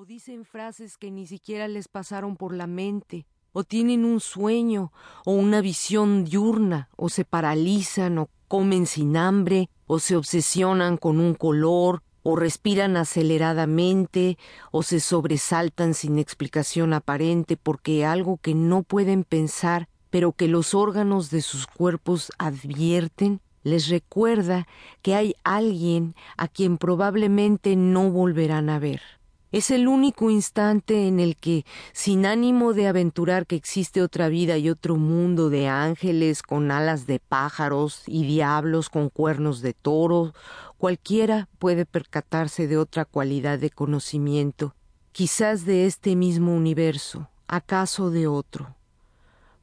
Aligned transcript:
o 0.00 0.04
dicen 0.04 0.44
frases 0.44 0.96
que 0.96 1.10
ni 1.10 1.26
siquiera 1.26 1.66
les 1.66 1.88
pasaron 1.88 2.36
por 2.36 2.54
la 2.54 2.68
mente, 2.68 3.26
o 3.50 3.64
tienen 3.64 4.04
un 4.04 4.20
sueño, 4.20 4.92
o 5.24 5.32
una 5.32 5.60
visión 5.60 6.24
diurna, 6.24 6.88
o 6.94 7.08
se 7.08 7.24
paralizan, 7.24 8.18
o 8.18 8.28
comen 8.46 8.86
sin 8.86 9.16
hambre, 9.16 9.70
o 9.88 9.98
se 9.98 10.14
obsesionan 10.14 10.98
con 10.98 11.18
un 11.18 11.34
color, 11.34 12.04
o 12.22 12.36
respiran 12.36 12.96
aceleradamente, 12.96 14.38
o 14.70 14.84
se 14.84 15.00
sobresaltan 15.00 15.94
sin 15.94 16.20
explicación 16.20 16.92
aparente 16.92 17.56
porque 17.56 18.06
algo 18.06 18.36
que 18.36 18.54
no 18.54 18.84
pueden 18.84 19.24
pensar, 19.24 19.88
pero 20.10 20.30
que 20.30 20.46
los 20.46 20.74
órganos 20.74 21.28
de 21.30 21.42
sus 21.42 21.66
cuerpos 21.66 22.30
advierten, 22.38 23.40
les 23.64 23.88
recuerda 23.88 24.68
que 25.02 25.16
hay 25.16 25.34
alguien 25.42 26.14
a 26.36 26.46
quien 26.46 26.78
probablemente 26.78 27.74
no 27.74 28.12
volverán 28.12 28.70
a 28.70 28.78
ver. 28.78 29.17
Es 29.50 29.70
el 29.70 29.88
único 29.88 30.28
instante 30.28 31.08
en 31.08 31.20
el 31.20 31.36
que, 31.36 31.64
sin 31.92 32.26
ánimo 32.26 32.74
de 32.74 32.86
aventurar 32.86 33.46
que 33.46 33.56
existe 33.56 34.02
otra 34.02 34.28
vida 34.28 34.58
y 34.58 34.68
otro 34.68 34.96
mundo 34.96 35.48
de 35.48 35.68
ángeles 35.68 36.42
con 36.42 36.70
alas 36.70 37.06
de 37.06 37.18
pájaros 37.18 38.02
y 38.06 38.26
diablos 38.26 38.90
con 38.90 39.08
cuernos 39.08 39.62
de 39.62 39.72
toro, 39.72 40.34
cualquiera 40.76 41.48
puede 41.58 41.86
percatarse 41.86 42.66
de 42.66 42.76
otra 42.76 43.06
cualidad 43.06 43.58
de 43.58 43.70
conocimiento, 43.70 44.74
quizás 45.12 45.64
de 45.64 45.86
este 45.86 46.14
mismo 46.14 46.54
universo, 46.54 47.30
acaso 47.46 48.10
de 48.10 48.26
otro. 48.26 48.76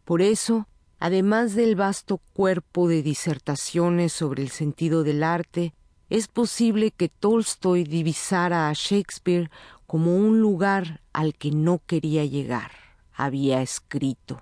Por 0.04 0.24
eso, 0.24 0.68
además 1.00 1.54
del 1.54 1.76
vasto 1.76 2.20
cuerpo 2.34 2.88
de 2.88 3.04
disertaciones 3.04 4.14
sobre 4.14 4.42
el 4.42 4.50
sentido 4.50 5.04
del 5.04 5.24
arte, 5.24 5.76
es 6.10 6.28
posible 6.28 6.92
que 6.92 7.10
Tolstoy 7.10 7.84
divisara 7.84 8.70
a 8.70 8.74
Shakespeare 8.74 9.50
como 9.88 10.16
un 10.16 10.40
lugar 10.40 11.02
al 11.14 11.36
que 11.36 11.52
no 11.52 11.82
quería 11.86 12.26
llegar, 12.26 12.72
había 13.14 13.62
escrito. 13.62 14.42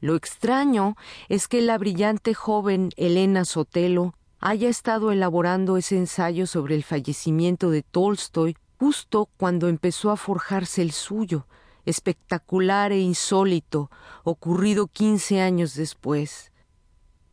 Lo 0.00 0.14
extraño 0.14 0.96
es 1.28 1.48
que 1.48 1.62
la 1.62 1.78
brillante 1.78 2.34
joven 2.34 2.90
Elena 2.96 3.44
Sotelo 3.44 4.14
haya 4.38 4.68
estado 4.68 5.10
elaborando 5.10 5.76
ese 5.76 5.96
ensayo 5.96 6.46
sobre 6.46 6.74
el 6.74 6.84
fallecimiento 6.84 7.70
de 7.70 7.82
Tolstoy 7.82 8.56
justo 8.78 9.28
cuando 9.36 9.68
empezó 9.68 10.10
a 10.10 10.16
forjarse 10.16 10.82
el 10.82 10.92
suyo, 10.92 11.46
espectacular 11.86 12.92
e 12.92 12.98
insólito, 12.98 13.90
ocurrido 14.24 14.86
quince 14.86 15.40
años 15.40 15.74
después. 15.74 16.52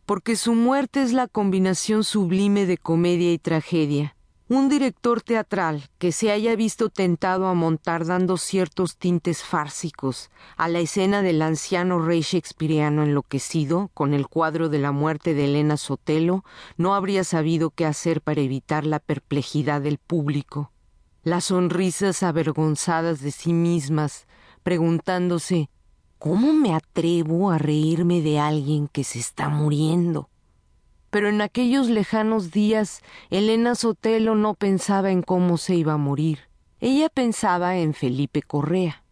Porque 0.06 0.36
su 0.36 0.54
muerte 0.54 1.02
es 1.02 1.14
la 1.14 1.28
combinación 1.28 2.04
sublime 2.04 2.66
de 2.66 2.78
comedia 2.78 3.34
y 3.34 3.40
tragedia, 3.40 4.16
un 4.50 4.68
director 4.68 5.22
teatral 5.22 5.90
que 5.98 6.12
se 6.12 6.32
haya 6.32 6.56
visto 6.56 6.90
tentado 6.90 7.48
a 7.48 7.54
montar 7.54 8.06
dando 8.06 8.38
ciertos 8.38 8.98
tintes 8.98 9.44
fársicos 9.44 10.30
a 10.58 10.68
la 10.68 10.80
escena 10.80 11.22
del 11.22 11.42
anciano 11.42 12.00
rey 12.00 12.22
shakespeariano 12.22 13.04
enloquecido 13.04 13.90
con 13.94 14.14
el 14.14 14.28
cuadro 14.28 14.68
de 14.68 14.80
la 14.80 14.92
muerte 14.92 15.34
de 15.34 15.46
Elena 15.46 15.78
Sotelo 15.78 16.44
no 16.78 16.94
habría 16.94 17.24
sabido 17.24 17.70
qué 17.70 17.86
hacer 17.86 18.22
para 18.22 18.42
evitar 18.42 18.86
la 18.86 19.00
perplejidad 19.00 19.82
del 19.82 19.98
público, 19.98 20.72
las 21.24 21.46
sonrisas 21.46 22.22
avergonzadas 22.22 23.22
de 23.22 23.32
sí 23.32 23.54
mismas, 23.54 24.28
preguntándose 24.62 25.70
¿Cómo 26.24 26.54
me 26.54 26.74
atrevo 26.74 27.52
a 27.52 27.58
reírme 27.58 28.22
de 28.22 28.40
alguien 28.40 28.88
que 28.88 29.04
se 29.04 29.20
está 29.20 29.50
muriendo? 29.50 30.30
Pero 31.14 31.30
en 31.30 31.42
aquellos 31.42 31.90
lejanos 31.90 32.50
días 32.50 33.04
Elena 33.30 33.76
Sotelo 33.76 34.34
no 34.34 34.56
pensaba 34.56 35.12
en 35.12 35.22
cómo 35.22 35.60
se 35.60 35.76
iba 35.76 35.94
a 35.94 35.98
morir. 35.98 36.40
Ella 36.80 37.08
pensaba 37.08 37.78
en 37.78 37.94
Felipe 37.94 38.42
Correa, 38.42 39.04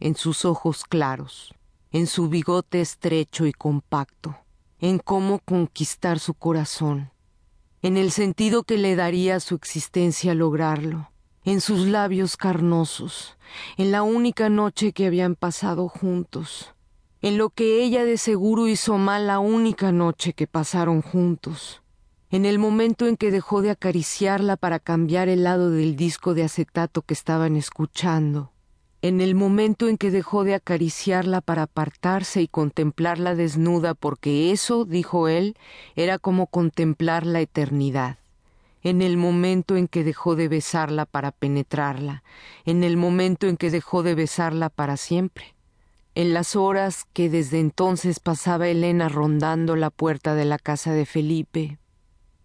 en 0.00 0.16
sus 0.16 0.44
ojos 0.44 0.82
claros, 0.82 1.54
en 1.92 2.08
su 2.08 2.28
bigote 2.28 2.80
estrecho 2.80 3.46
y 3.46 3.52
compacto, 3.52 4.36
en 4.80 4.98
cómo 4.98 5.38
conquistar 5.38 6.18
su 6.18 6.34
corazón, 6.34 7.12
en 7.80 7.96
el 7.96 8.10
sentido 8.10 8.64
que 8.64 8.76
le 8.76 8.96
daría 8.96 9.36
a 9.36 9.40
su 9.40 9.54
existencia 9.54 10.34
lograrlo, 10.34 11.12
en 11.44 11.60
sus 11.60 11.86
labios 11.86 12.36
carnosos, 12.36 13.38
en 13.76 13.92
la 13.92 14.02
única 14.02 14.48
noche 14.48 14.92
que 14.92 15.06
habían 15.06 15.36
pasado 15.36 15.86
juntos, 15.88 16.74
en 17.26 17.38
lo 17.38 17.50
que 17.50 17.82
ella 17.82 18.04
de 18.04 18.18
seguro 18.18 18.68
hizo 18.68 18.98
mal 18.98 19.26
la 19.26 19.40
única 19.40 19.90
noche 19.90 20.32
que 20.32 20.46
pasaron 20.46 21.02
juntos, 21.02 21.82
en 22.30 22.44
el 22.44 22.60
momento 22.60 23.08
en 23.08 23.16
que 23.16 23.32
dejó 23.32 23.62
de 23.62 23.70
acariciarla 23.70 24.56
para 24.56 24.78
cambiar 24.78 25.28
el 25.28 25.42
lado 25.42 25.72
del 25.72 25.96
disco 25.96 26.34
de 26.34 26.44
acetato 26.44 27.02
que 27.02 27.14
estaban 27.14 27.56
escuchando, 27.56 28.52
en 29.02 29.20
el 29.20 29.34
momento 29.34 29.88
en 29.88 29.98
que 29.98 30.12
dejó 30.12 30.44
de 30.44 30.54
acariciarla 30.54 31.40
para 31.40 31.62
apartarse 31.62 32.42
y 32.42 32.46
contemplarla 32.46 33.34
desnuda 33.34 33.94
porque 33.94 34.52
eso, 34.52 34.84
dijo 34.84 35.26
él, 35.26 35.56
era 35.96 36.20
como 36.20 36.46
contemplar 36.46 37.26
la 37.26 37.40
eternidad. 37.40 38.18
En 38.84 39.02
el 39.02 39.16
momento 39.16 39.74
en 39.74 39.88
que 39.88 40.04
dejó 40.04 40.36
de 40.36 40.46
besarla 40.46 41.06
para 41.06 41.32
penetrarla, 41.32 42.22
en 42.64 42.84
el 42.84 42.96
momento 42.96 43.48
en 43.48 43.56
que 43.56 43.72
dejó 43.72 44.04
de 44.04 44.14
besarla 44.14 44.70
para 44.70 44.96
siempre 44.96 45.55
en 46.16 46.32
las 46.32 46.56
horas 46.56 47.04
que 47.12 47.28
desde 47.28 47.60
entonces 47.60 48.20
pasaba 48.20 48.68
Elena 48.68 49.10
rondando 49.10 49.76
la 49.76 49.90
puerta 49.90 50.34
de 50.34 50.46
la 50.46 50.58
casa 50.58 50.94
de 50.94 51.04
Felipe, 51.04 51.78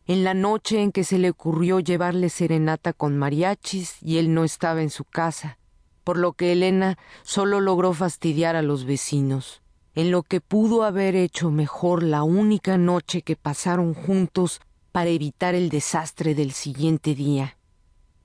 en 0.07 0.25
la 0.25 0.33
noche 0.33 0.81
en 0.81 0.91
que 0.91 1.05
se 1.05 1.17
le 1.17 1.29
ocurrió 1.29 1.79
llevarle 1.79 2.27
serenata 2.27 2.91
con 2.91 3.17
mariachis 3.17 3.95
y 4.01 4.17
él 4.17 4.33
no 4.33 4.43
estaba 4.43 4.81
en 4.81 4.89
su 4.89 5.05
casa, 5.05 5.57
por 6.03 6.17
lo 6.17 6.33
que 6.33 6.51
Elena 6.51 6.97
solo 7.23 7.61
logró 7.61 7.93
fastidiar 7.93 8.57
a 8.57 8.61
los 8.61 8.83
vecinos, 8.83 9.61
en 9.95 10.11
lo 10.11 10.23
que 10.23 10.41
pudo 10.41 10.83
haber 10.83 11.15
hecho 11.15 11.49
mejor 11.49 12.03
la 12.03 12.23
única 12.23 12.77
noche 12.77 13.21
que 13.21 13.37
pasaron 13.37 13.93
juntos 13.93 14.59
para 14.91 15.11
evitar 15.11 15.55
el 15.55 15.69
desastre 15.69 16.35
del 16.35 16.51
siguiente 16.51 17.15
día, 17.15 17.57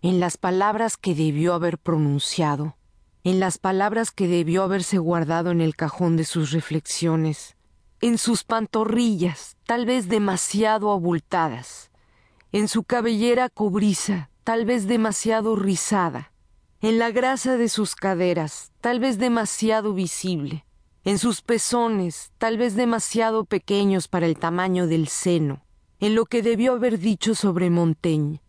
en 0.03 0.19
las 0.19 0.39
palabras 0.39 0.97
que 0.97 1.15
debió 1.15 1.55
haber 1.55 1.78
pronunciado, 1.78 2.75
en 3.26 3.41
las 3.41 3.59
palabras 3.59 4.12
que 4.12 4.28
debió 4.28 4.62
haberse 4.62 4.98
guardado 4.98 5.50
en 5.50 5.60
el 5.60 5.75
cajón 5.75 6.16
de 6.16 6.25
sus 6.25 6.53
reflexiones, 6.53 7.56
en 8.00 8.19
sus 8.19 8.44
pantorrillas, 8.44 9.56
tal 9.66 9.84
vez 9.84 10.09
demasiado 10.09 10.92
abultadas, 10.92 11.91
en 12.53 12.69
su 12.69 12.84
cabellera 12.84 13.48
cobriza, 13.48 14.31
tal 14.44 14.65
vez 14.65 14.86
demasiado 14.86 15.56
rizada, 15.56 16.31
en 16.81 17.00
la 17.00 17.10
grasa 17.10 17.56
de 17.56 17.69
sus 17.69 17.97
caderas, 17.97 18.70
tal 18.81 19.00
vez 19.00 19.19
demasiado 19.19 19.92
visible, 19.92 20.65
en 21.03 21.19
sus 21.19 21.42
pezones, 21.42 22.31
tal 22.38 22.59
vez 22.59 22.76
demasiado 22.76 23.44
pequeños 23.44 24.06
para 24.06 24.26
el 24.26 24.38
tamaño 24.38 24.86
del 24.86 25.09
seno, 25.09 25.65
en 25.98 26.15
lo 26.15 26.26
que 26.26 26.42
debió 26.42 26.75
haber 26.75 27.00
dicho 27.00 27.34
sobre 27.34 27.70
Montaigne, 27.70 28.41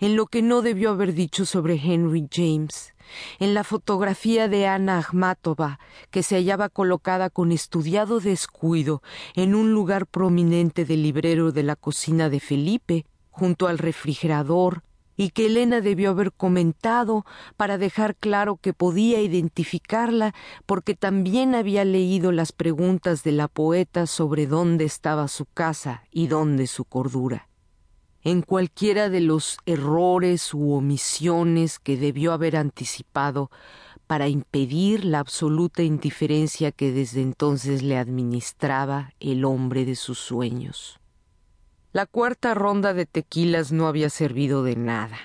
en 0.00 0.16
lo 0.16 0.24
que 0.24 0.40
no 0.40 0.62
debió 0.62 0.88
haber 0.88 1.12
dicho 1.12 1.44
sobre 1.44 1.74
Henry 1.74 2.26
James, 2.32 2.91
en 3.38 3.54
la 3.54 3.64
fotografía 3.64 4.48
de 4.48 4.66
Ana 4.66 4.98
Akhmatova, 4.98 5.78
que 6.10 6.22
se 6.22 6.36
hallaba 6.36 6.68
colocada 6.68 7.30
con 7.30 7.52
estudiado 7.52 8.20
descuido 8.20 9.02
en 9.34 9.54
un 9.54 9.72
lugar 9.72 10.06
prominente 10.06 10.84
del 10.84 11.02
librero 11.02 11.52
de 11.52 11.62
la 11.62 11.76
cocina 11.76 12.28
de 12.28 12.40
Felipe, 12.40 13.06
junto 13.30 13.66
al 13.66 13.78
refrigerador, 13.78 14.82
y 15.16 15.30
que 15.30 15.46
Elena 15.46 15.80
debió 15.80 16.10
haber 16.10 16.32
comentado 16.32 17.24
para 17.56 17.78
dejar 17.78 18.16
claro 18.16 18.56
que 18.56 18.72
podía 18.72 19.20
identificarla 19.20 20.34
porque 20.66 20.94
también 20.94 21.54
había 21.54 21.84
leído 21.84 22.32
las 22.32 22.52
preguntas 22.52 23.22
de 23.22 23.32
la 23.32 23.48
poeta 23.48 24.06
sobre 24.06 24.46
dónde 24.46 24.84
estaba 24.84 25.28
su 25.28 25.46
casa 25.46 26.04
y 26.10 26.26
dónde 26.28 26.66
su 26.66 26.84
cordura 26.84 27.51
en 28.24 28.42
cualquiera 28.42 29.08
de 29.08 29.20
los 29.20 29.58
errores 29.66 30.54
u 30.54 30.72
omisiones 30.72 31.78
que 31.78 31.96
debió 31.96 32.32
haber 32.32 32.56
anticipado 32.56 33.50
para 34.06 34.28
impedir 34.28 35.04
la 35.04 35.18
absoluta 35.18 35.82
indiferencia 35.82 36.70
que 36.70 36.92
desde 36.92 37.22
entonces 37.22 37.82
le 37.82 37.96
administraba 37.96 39.12
el 39.20 39.44
hombre 39.44 39.84
de 39.84 39.96
sus 39.96 40.18
sueños. 40.18 41.00
La 41.92 42.06
cuarta 42.06 42.54
ronda 42.54 42.94
de 42.94 43.06
tequilas 43.06 43.72
no 43.72 43.86
había 43.86 44.10
servido 44.10 44.62
de 44.62 44.76
nada. 44.76 45.16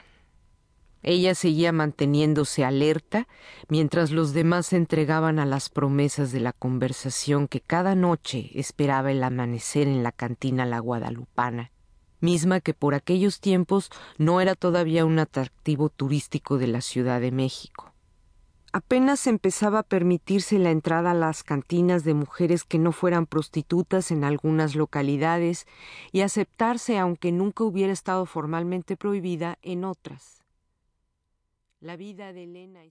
Ella 1.04 1.36
seguía 1.36 1.72
manteniéndose 1.72 2.66
alerta 2.66 3.28
mientras 3.70 4.12
los 4.12 4.34
demás 4.34 4.68
se 4.68 4.78
entregaban 4.78 5.40
a 5.40 5.46
las 5.46 5.70
promesas 5.70 6.32
de 6.32 6.40
la 6.40 6.52
conversación 6.52 7.48
que 7.48 7.62
cada 7.62 7.94
noche 7.94 8.52
esperaba 8.56 9.12
el 9.12 9.24
amanecer 9.24 9.88
en 9.88 10.02
la 10.02 10.12
cantina 10.12 10.66
La 10.66 10.80
Guadalupana 10.80 11.72
misma 12.20 12.60
que 12.60 12.74
por 12.74 12.94
aquellos 12.94 13.40
tiempos 13.40 13.90
no 14.18 14.42
era 14.42 14.56
todavía 14.56 15.06
un 15.06 15.20
atractivo 15.20 15.90
turístico 15.90 16.58
de 16.58 16.68
la 16.68 16.82
Ciudad 16.82 17.22
de 17.22 17.32
México. 17.32 17.94
Apenas 18.74 19.28
empezaba 19.28 19.80
a 19.80 19.84
permitirse 19.84 20.60
la 20.60 20.72
entrada 20.72 21.12
a 21.12 21.16
las 21.16 21.44
cantinas 21.44 22.04
de 22.04 22.14
mujeres 22.14 22.64
que 22.64 22.78
no 22.78 22.92
fueran 22.92 23.26
prostitutas 23.26 24.12
en 24.12 24.24
algunas 24.24 24.76
localidades 24.76 25.66
y 26.12 26.22
aceptarse, 26.22 27.00
aunque 27.00 27.32
nunca 27.32 27.64
hubiera 27.64 27.94
estado 27.94 28.26
formalmente 28.26 28.98
prohibida, 28.98 29.58
en 29.62 29.84
otras. 29.86 30.44
La 31.80 31.96
vida 31.96 32.34
de 32.34 32.44
Elena 32.44 32.84